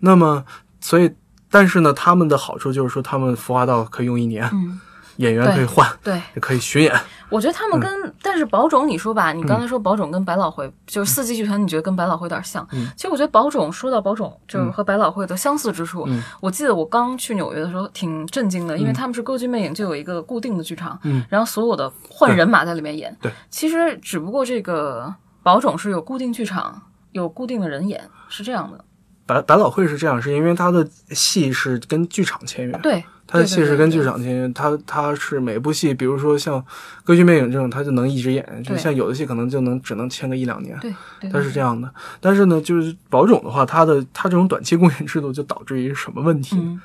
[0.00, 0.42] 那么，
[0.80, 1.12] 所以
[1.50, 4.80] 但是呢，他们的好处就是说，他们孵化道可以用一年，嗯，
[5.16, 6.14] 演员可以换，对。
[6.34, 6.94] 也可以巡演。
[7.28, 12.66] 我觉得他们跟，嗯但是宝冢，你说吧，你刚才说宝冢跟百老汇，就是四季剧团，你觉得跟百老汇有点像。
[12.72, 16.04] 嗯其实我觉得宝冢说到宝冢，就是和百老汇的相似之处。
[16.08, 23.14] 嗯我记得我刚去纽约的时候挺震惊的，因为他们是歌剧魅影就有一个固定的剧场，嗯然后所有的换人马在里面演。
[23.20, 28.84] 对，其实只不过这个宝冢是有固定剧场，有固定的人演，是这样的。
[29.26, 34.02] 百百老汇是这样，是因为他的戏是跟剧场签约，对，他的戏是跟剧。
[34.02, 36.64] 场签约，他他是每部戏，比如说像
[37.04, 40.76] 歌剧魅影这种，他就能一直演，就对像有的戏可能就能只能签个一两年。
[40.80, 40.92] 对
[41.30, 41.88] 它是这样的，
[42.20, 46.56] 但是呢，就是保种的话，它的它这种短期公演制度就导致于什么问题？
[46.58, 46.80] 嗯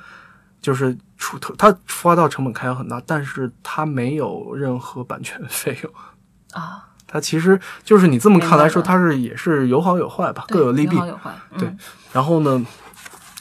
[0.58, 5.92] 就是出它孵化道成本开销很大，但是它没有任何版权费用。
[6.52, 11.00] 啊，它其实就是你这么看来说，它是也是有好有坏吧，各有利弊有。
[11.00, 11.30] 好有坏。
[11.52, 11.68] 嗯对
[12.12, 12.64] 然后呢，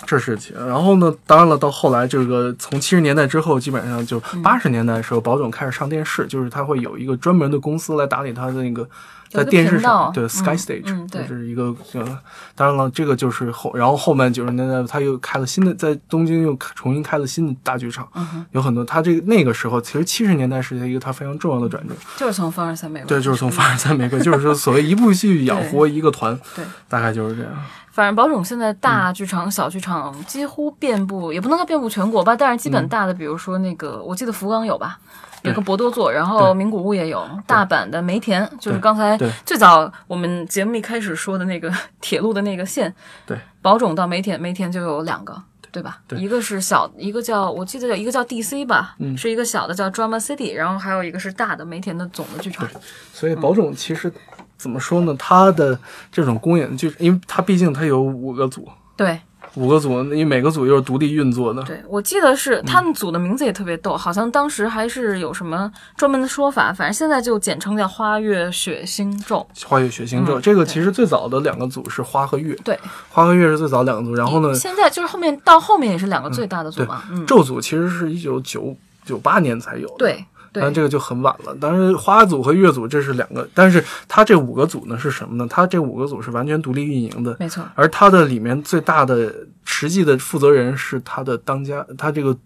[0.06, 8.88] 这是其，然后呢，当然了，到后来这个从七十年代之后，基本上就嗯八十年代的时候，宝总开始上电视，就是他会有一个专门的公司来打理他的那个
[9.36, 12.20] 在电视上，对嗯 Sky Stage，嗯对这是一个呃，
[12.56, 18.84] 当然了，这个就是后，然后后面九十年代他又开了新的，在东京又重新开了新的大剧场，嗯，有很多。
[18.86, 26.64] 他这个那个时候，其实七十年代是一个他非常重要的转折，就是从凡尔赛玫瑰，对，就是从凡尔赛玫瑰，就是说所谓一部戏养活一个团，对。
[26.88, 27.52] 大概就是这样。
[27.92, 35.00] 反正宝冢现在大剧场、小剧场几乎遍布，也不能说遍布全国吧，但是基本大的，比如说那个，我记得福冈有吧，
[35.46, 42.94] 有个博多座，然后名古屋也有，大阪的梅田，就是刚才最早我们节目一开始说的那个 铁路的那个线，
[43.26, 45.42] 对，宝冢到梅田，梅田就有两个。
[45.72, 45.98] 对吧？
[46.08, 52.66] 对一个是小，一个叫我记得叫一个叫 DC 吧，是一个小的叫 Drama City，然后还有一个是大的梅田的总的剧场。
[53.12, 54.10] 所以保种其实
[54.56, 55.14] 怎么说呢？
[55.20, 55.78] 它的
[56.10, 59.20] 这种公演剧，因为它毕竟它有五个组，对，
[59.56, 61.64] 五个组，因为每个组又是独立运作的。
[61.64, 69.46] 对，我记得是他们组的名字也特别逗，好像当时还是有什么专门的说法，反正现在就简称叫花月血星咒。
[69.66, 72.78] 花月血星咒，嗯这个其实最早的两个组是花和月，对，
[73.10, 74.14] 花和月是最早两个组。
[74.14, 77.04] 然后呢，现在就是后面到后面也是两个最大的组嘛。
[77.10, 79.96] 嗯，咒组其实是一九九九八年才有的。
[79.98, 80.26] 对对
[80.62, 81.56] 但这个就很晚了。
[81.60, 85.48] 但是，花组和月组这是两个，但是它这五个组呢是什么呢？
[85.50, 87.64] 它这五个组是完全独立运营的，没错。
[87.76, 92.38] 而它的里面最大的实际的负责人是它的当家，它这个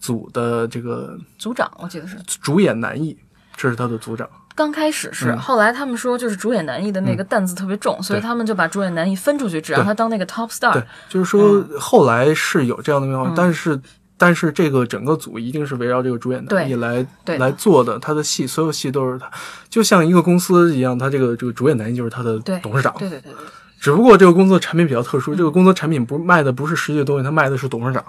[0.00, 3.16] 组的这个组长我记得是主演男艺，
[3.56, 4.28] 这是他的组长。
[4.54, 13.80] 刚开始是，嗯后来他们说就是主演男艺的那个担子特别重，所以他们就把主演男艺分出去，只让他当那个 top star 对。，就是说后来是有这样的变化，嗯但是。
[14.22, 19.28] 但是这个整个组一定是围绕这个主演男艺来对来做的，他的戏所有戏都是他，
[19.68, 23.44] 就像一个公司一样，他这个这个主演男一就是他的董事长，对对对对。
[23.80, 28.04] 只不过这个公司的产品比较特殊，这个公司产品不卖的不是实际的东西，他卖的是董事长。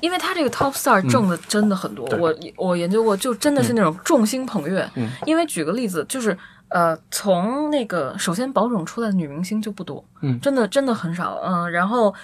[0.00, 4.90] 因为他这个 top star 挣的真的很多，对我我研究过，就真的是那种众星捧月。
[4.96, 6.34] 嗯因为举个例子，就是
[6.68, 12.14] 呃，从那个首先宝冢出来的女明星就不多，嗯真的真的很少，嗯、然后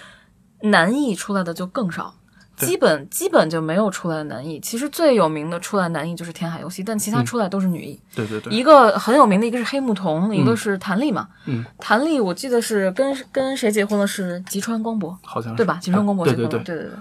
[0.63, 2.15] 男艺出来的就更少。
[2.57, 7.99] 对基本基本就没有出来的男艺，其实最有名的出来男艺就是天海游戏，但其他出来都是女艺。
[8.15, 11.27] 对对对，一个很有名的，一个是黑木瞳，一个是谭丽嘛。
[11.45, 14.07] 嗯，谭丽我记得是跟跟谁结婚了？
[14.07, 15.17] 是吉川光博。
[15.23, 15.77] 好像是对吧？
[15.81, 16.91] 吉川光博对结婚了，对对，对对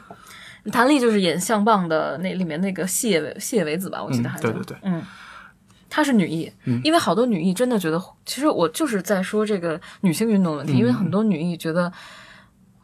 [0.65, 0.71] 对。
[0.71, 5.03] 谭丽就是演相棒的那里面那个细野为细野为子吧，我记得还是、嗯对对对嗯。
[5.89, 11.91] 她是女艺，嗯因为好多女艺真的觉得，其实我就是在说这个女性运动的问题，嗯因为很多女艺觉得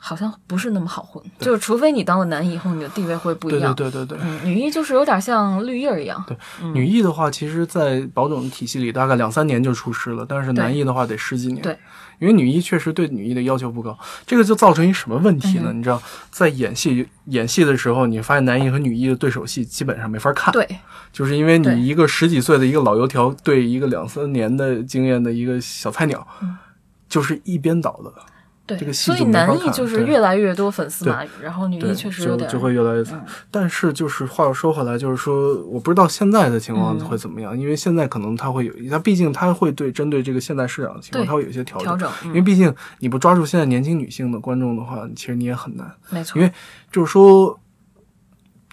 [0.05, 3.73] 好像不是那么好混，就是除非你当了男一以后，你的地位会不一对样。
[3.73, 4.27] 对对对对。
[4.27, 6.23] 嗯，女一就是有点像绿叶一样。
[6.27, 6.37] 对
[6.75, 11.63] 女一的话，其实，在保种体系里，大概两三年就出师了，但是男一的话得十几年。
[11.63, 11.79] 对，
[12.19, 15.67] 因为女一确实对女一的要求不高，这个就造成一什么问题呢？
[15.69, 20.69] 嗯你知道，在演戏演戏的时候，你发现男一和女一的对手戏基本上没法看，对
[21.13, 26.27] 就是因为你一个十几岁的一个老油条对一个两三年的经验的一个小菜鸟，
[27.09, 28.13] 就是一边倒的。
[28.65, 33.25] 对，这个戏所以男艺就是对越来越多粉丝嘛，然后女对，艺确实有点就就会越来越惨。
[33.51, 41.87] 但是就是话又说回来，就是说我不知道现在的情况嗯会怎么样，因为现在可能它会有，它毕竟它会对针对这个现在市场的情况，对它会有一些调整。
[41.87, 45.91] 调整，因为嗯，毕竟你不抓住现在年轻女性的观众的话，其实你也很难。
[46.11, 46.53] 没错，因为
[46.91, 47.59] 就是说，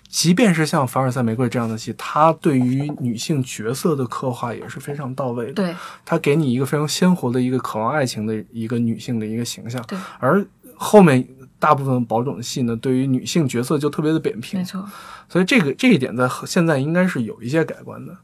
[0.09, 5.53] 即便是像《凡尔赛玫瑰》这样的戏，它对于女性角色的刻画也是非常到位的。
[5.53, 9.79] 对它给你一个非常鲜活的一个渴望爱情的一个女性的一个形象。
[9.87, 10.43] 对，而
[10.75, 11.25] 后面
[11.59, 14.83] 大部分保种的戏呢，对于女性角色就特别的扁平没，错。
[15.29, 18.17] 所以这个这一点在现在应该是有一些改观的。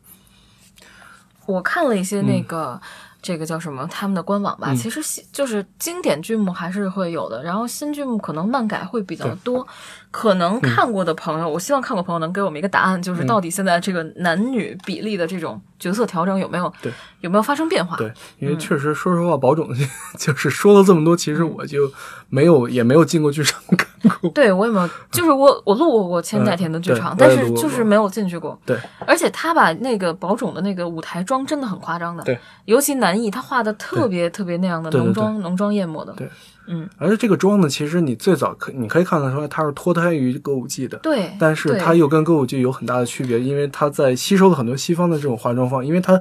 [1.45, 2.81] 我看了一些那个、
[3.25, 9.65] 这个叫什么他们的官网吧，嗯其实新就是经典剧目还是会有的，然后新剧目可能漫改会比较多。
[10.11, 17.97] 可能看过的朋友，我希望看过朋友能给我们一个答案，就是嗯到底现在这个男女比例的这种角色调整有没有对有没有发生变化？
[17.97, 21.91] 对，因为确实说实话，保种的 戏就是说了这么多，其实我就
[22.29, 24.29] 没有也没有进过剧场看过。
[24.31, 24.89] 对我也没有？
[25.11, 28.59] 就是我我录过过千代田的剧场，嗯但是就是没有进去过。
[28.65, 36.29] 对，而且他把那个宝冢的那个舞台妆真的很夸张的，对，尤其南艺他画的特别特别那样的浓妆浓妆艳抹的，对
[36.67, 40.97] 嗯，而且这个妆呢，其实你最早可你可以看得出来，它是脱胎于歌舞伎的。
[40.97, 46.19] 对，但是对它又跟歌舞伎有很大的区别，因为它在吸收了很多西方的这种化妆方，因为它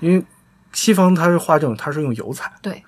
[0.00, 0.22] 因为
[0.74, 2.84] 西方它是画这种它是用油彩，对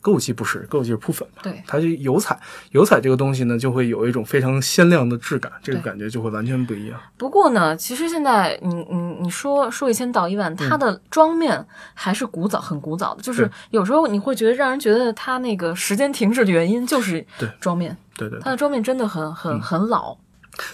[0.00, 2.38] 歌舞伎不是，歌舞伎是铺粉嘛，对它就油彩，
[2.70, 6.98] 油彩这个东西呢就会有一种非常鲜亮的质感，这个感觉就会完全不一样。
[7.16, 13.22] 不过呢，其实现在你你你说说一千道一万，它的妆面还是古早，很古早的。
[13.22, 20.16] 就是有时候你会觉得让人觉得它那个时间停滞的原因就是对妆面，对对对它的妆面真的很很很老。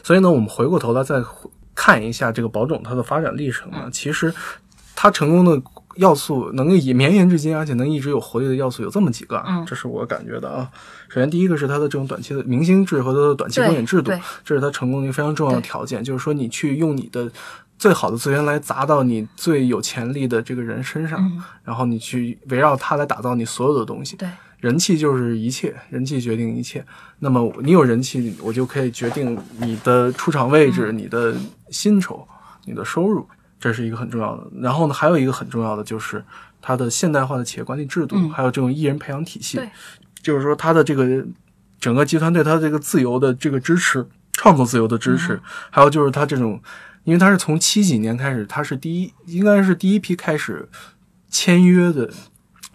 [0.03, 1.23] 所以呢，我们回过头来再
[1.75, 4.33] 看一下这个宝冢它的发展历程呢，其实
[4.97, 5.63] 它成功的
[5.95, 10.69] 要素能够以绵延至今，而且能一直有活力的要素有这么几个啊，嗯这是我感觉的啊。
[11.09, 14.11] 首先，第一个是他的这种短期的明星制和他的短期公演制度
[14.43, 17.31] 这是他成功的一个非常重要的条件，就是说你去用你的。
[17.79, 24.17] 最好的资源来砸到你最有潜力的这个人身上，嗯然后你去围绕他来打造你所有的东西。
[24.17, 24.27] 对
[24.61, 26.83] 人气就是一切，人气决定一切。
[27.19, 31.35] 那么你有人气，我就可以决定你的出场位置、嗯你的
[31.69, 32.27] 薪酬、
[32.65, 33.29] 你的收入，
[33.67, 34.47] 这是一个很重要的。
[34.61, 36.25] 然后呢，还有一个很重要的就是
[36.63, 39.61] 它的现代化的企业管理制度，嗯还有这种艺人培养体系，
[40.23, 41.25] 就是说它的这个
[41.81, 46.61] 整个集团对它这个自由的这个支持，创作自由的支持，嗯还有就是它这种，
[47.05, 50.69] 因为它是从七几年开始，它是第一，应该是第一批开始
[51.29, 52.11] 签约的。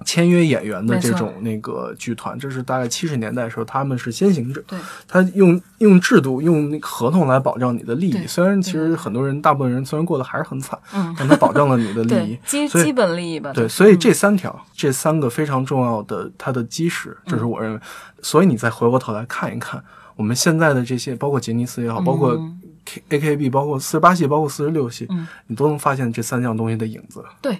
[0.06, 4.64] 签约演员的这种那个剧团，这是大概七十年代的时候，他们是先行者。
[4.68, 8.28] 对他用用制度、用那个合同来保障你的利益。
[8.28, 12.38] 虽然其实很多人、大部分人虽然过得还是很惨，嗯，但他保障了你的利益。
[12.46, 13.52] 基基本利益吧。
[13.54, 17.80] 对，所以这三条，这三个非常重要的它的基石，这是我认为。
[18.22, 19.84] 所以你再回过头来看一看，
[20.16, 27.24] 我们现在的这些，包括杰尼斯也好，包括嗯 K A K B，包括四十八系，包括四十六系，嗯你都能发现这三项东西的影子。
[27.42, 27.58] 对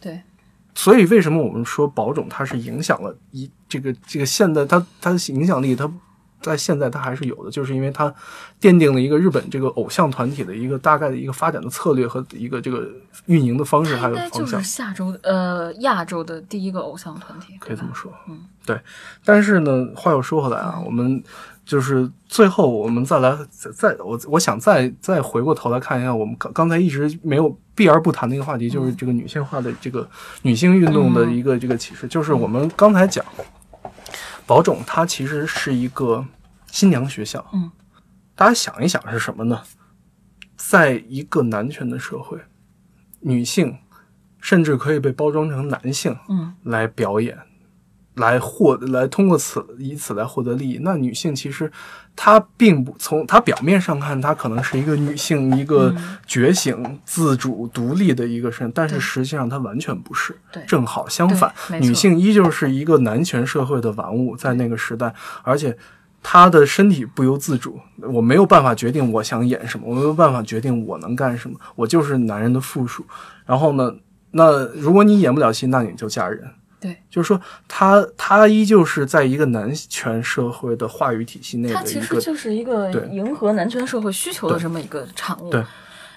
[0.00, 0.20] 对
[0.82, 5.90] 所以为什么我们说宝冢它是影响了一这个这个现在它它的影响力它
[6.40, 8.08] 在现在它还是有的，就是因为它
[8.58, 12.88] 奠定了一个日本这个偶像团体的一个大概的一个发展的策略和一个这个
[13.26, 14.70] 运营的方式还有方向是。
[14.70, 18.80] 下周呃亚洲的第一个偶像团体，可以这么说，嗯，对。
[19.22, 21.22] 但是呢，话又说回来啊，我们
[21.64, 30.08] 就是最后我们再来再再我我想再再回过头来看一下，我们刚刚才一直没有避而不谈的一个话题，嗯就是这个女性化的这个
[30.42, 33.24] 女性运动的一个这个启示，就是我们刚才讲，
[34.46, 36.24] 保种它其实是一个
[36.70, 37.70] 新娘学校，嗯，
[38.34, 39.60] 大家想一想是什么呢？
[40.56, 42.38] 在一个男权的社会，
[43.20, 43.78] 女性
[44.40, 46.54] 甚至可以被包装成男性，嗯。
[46.64, 47.36] 来表演，
[48.14, 50.78] 来获来通过此以此来获得利益。
[50.82, 51.70] 那女性其实
[52.14, 55.94] 她并不从她表面上看，她可能是一个女性，一个
[56.26, 60.36] 觉醒、自主、独立的一个身，但是实际上她完全不是。
[60.52, 65.76] 对正好相反，女性依旧是一个男权社会的玩物，在那个时代，而且。
[66.22, 67.80] 她的身体不由自主，
[68.12, 73.02] 我没有办法决定我想演什么，我没有办法决定我能干什么，我就是男人的附属。
[73.46, 73.90] 然后呢，
[74.32, 76.46] 那如果你演不了戏，那你就嫁人。
[76.80, 85.50] 对，就是说他他依旧是在一个男权社会的话语体系内它其实就是一个迎合男权社会需求的这么一个产物。
[85.50, 85.62] 对，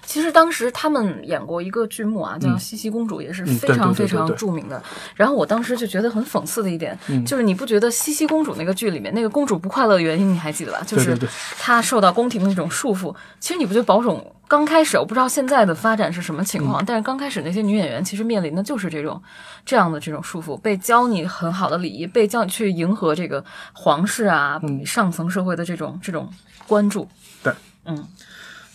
[0.06, 4.82] 其实当时他们演过一个剧目啊，叫《茜茜公主》，也是嗯非常对对对非常对对著名的。
[5.16, 10.82] 然后我当时就觉得很讽刺的一点，嗯就是你不觉得茜茜公主那个剧里面那个公主不快乐的原因你还记得吧？
[10.86, 13.16] 就是对对对她受到宫廷的那种束缚。
[13.40, 19.20] 其实你不觉得宝冢刚开始，我不知道现在的发展是什么情嗯况，但是刚开始那些女演员其实面临的就是这种
[19.66, 26.30] 这样的这种束缚，被教你很好的礼仪，被教你去迎合这个皇室啊、上层社会的这种这种
[26.68, 27.08] 关注。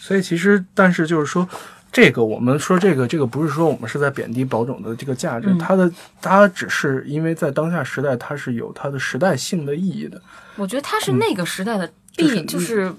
[0.09, 1.47] 所以其实，但是就是说，
[1.93, 5.93] 这个我们说这个这个不是说我们是在贬低宝种的这个价值，嗯它的
[6.23, 10.19] 它只是因为在当下时代，它是有它的时代性的意义的。
[10.57, 11.87] 我觉得它是那个时代的
[12.17, 12.95] 必，嗯就是就是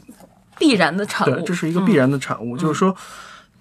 [0.60, 1.34] 必然的产物。
[1.34, 2.95] 对，这是一个必然的产物，就是说。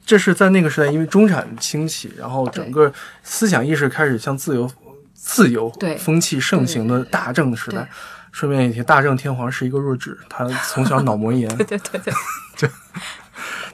[0.04, 2.90] 这是在那个时代，因为中产兴起，然后整个
[3.22, 4.70] 思想意识开始向自由、
[5.12, 7.86] 自由对风气盛行的大正时代。
[8.32, 12.12] 顺便一提，大正天皇是一个弱智，他从小脑膜炎，对对对
[12.58, 12.70] 对，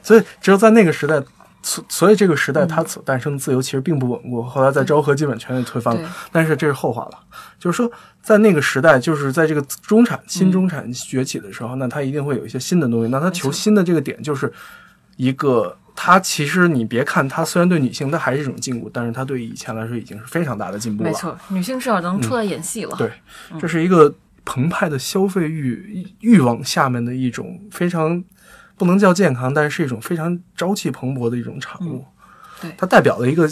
[0.05, 1.21] 所以只有在那个时代，
[1.61, 4.41] 所所以这个时嗯代它所诞生的自由其实并不稳固。
[4.41, 7.19] 后来在昭和基本全给推翻了，但是这是后话了。
[7.59, 7.91] 就是说，
[8.21, 13.09] 在那个时代，就是在这个中产新中产崛起的时候，那它一定会有一些新的东西。
[13.09, 14.53] 那它求新的这个点就是
[15.17, 15.75] 一个。
[15.97, 21.09] 它其实你别看它虽然对女性它还是一种禁锢，但是它对以前来说已经是非常大的进步了。
[21.09, 22.93] 没错，女性至少能出来演戏了。
[22.97, 23.09] 对，
[23.57, 28.21] 这是一个澎湃的消费欲欲望下面的一种非常
[28.77, 32.05] 不能叫健康，但是是一种非常朝气蓬勃的一种产物。
[32.61, 33.49] 对它代表了一个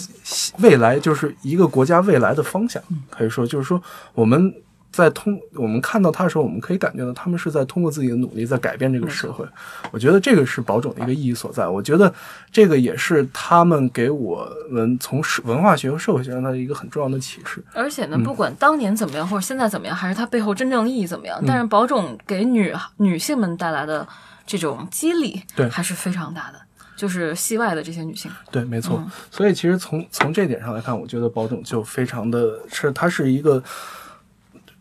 [0.60, 2.82] 未来，就是一个国家未来的方向。
[3.10, 3.82] 可以说，就是说
[4.14, 4.54] 我们。
[4.94, 9.44] 在通我们看到它的时候，我们可以感觉到他们是在通过自己的努力在改变这个社会。
[9.90, 11.68] 我觉得这个是宝种的一个意义所在。
[11.68, 12.14] 我觉得
[12.52, 17.66] 这个也是他们给我们从文化学和社会学上的一个很重要的启示。
[17.74, 24.08] 而且呢，嗯不管当年怎么样，或者现在怎么样，还是它背后真正意义怎么样，但是宝种给女女性们带来的
[24.46, 26.60] 这种激励，对还是非常大的。
[26.96, 28.98] 就是戏外的这些女性，对，没错。
[29.04, 33.62] 嗯所以其实从从这点上来看，我觉得宝冢就非常的是，它是一个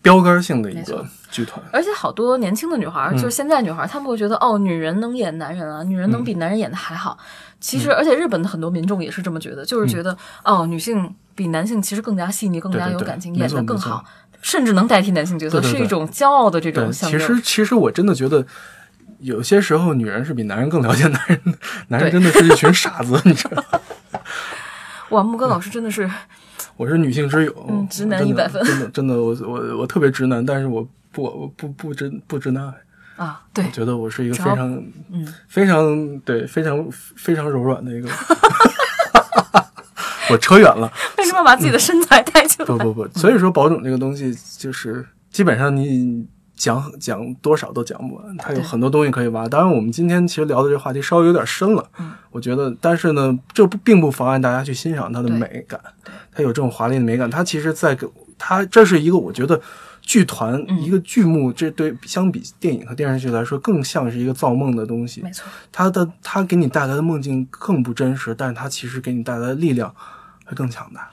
[0.03, 1.61] 标杆性的一个剧团。
[1.73, 7.17] 而且好多年轻的女孩就是现在女孩儿，她们会觉得哦，女人能演男人啊，女人能比男人演的还好。
[7.59, 14.05] 其实，而且日本的很多民众也是这么觉得，就是觉得哦，女性比男性其实更加细腻，更加有感情，没演错没错得更好，
[14.43, 17.19] 甚至能代替男性角色，是一种骄傲的这，种象征。
[17.19, 18.47] 其实其实我真的觉得。
[19.23, 21.53] 有些时候，女人是比男人更了解男人的，
[21.89, 23.81] 男人真的是一群傻子，你知道吗？
[25.11, 26.09] 哇，木哥老师真的是，
[26.77, 32.67] 我是女性之友，嗯 直男一百分真的真的，我我我特别直男，但是我不我不不直不直男
[33.17, 34.73] 癌，啊，对我，觉得我是一个非常
[35.13, 38.09] 嗯，非常对非常非常柔软的一个。
[40.31, 42.65] 我扯远了，为什么把自己的身材带进来？
[42.65, 46.27] 不不不，所以说保种这个东西就是基本上你
[46.57, 49.49] 讲讲多少都讲不完，它有很多东西可以挖。
[49.49, 55.81] 当然，我们今天其实聊的这个话题稍微有点深了，嗯，我觉得，但是呢，这不并不妨碍大家去欣赏它的美感，
[56.33, 58.07] 它有这种华丽的美感，它其实在给
[58.39, 59.61] 它这是一个我觉得。
[60.05, 65.23] 剧团嗯一个剧目，这对相比电影和电视剧来说，更像是一个造梦的东西。
[65.23, 69.95] 没错，它的它给你带来的梦境更不真实，但是它其实给你带来的力量
[70.45, 71.09] 会更强大。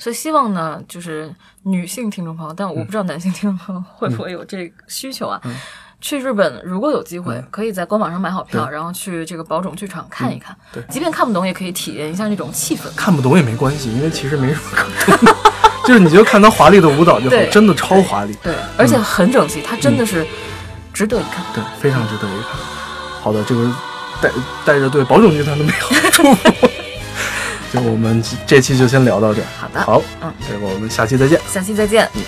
[0.00, 1.30] 所以希望呢，就是
[1.64, 5.38] 女性听众朋友，但嗯我不知道男性听众朋友会不会有这个需求啊。
[6.00, 10.56] 去日本，如果有机会，可以在官网上买好票，然后去这个宝冢剧场看一看。
[10.72, 12.84] 对即便看不懂，也可以体验一下那种气氛。
[12.96, 15.36] 看不懂也没关系，因为其实没什么可懂的，
[15.84, 20.26] 就是你就看他华丽的舞蹈就好，真的超华丽，对，而且很整齐，它真的是
[20.94, 21.44] 值得一看。
[21.52, 22.58] 对，非常值得一看。
[23.20, 23.70] 好的，这个
[24.22, 24.30] 带
[24.64, 26.70] 带着对宝冢剧团的美好祝福，
[27.72, 29.46] 就我们这期就先聊到这儿。
[29.58, 31.40] 好的好，嗯，这个我们下期再见。
[31.48, 32.08] 下期再见。
[32.14, 32.22] 嗯